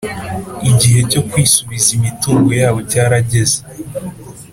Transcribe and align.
igihe 0.71 0.99
cyo 1.11 1.21
kwisubiza 1.29 1.87
imitungo 1.97 2.49
yabo 2.61 2.79
cyarageze 2.91 3.59